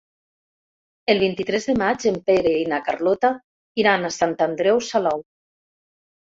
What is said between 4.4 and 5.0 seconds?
Andreu